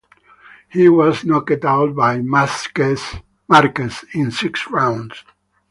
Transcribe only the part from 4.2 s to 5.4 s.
six rounds.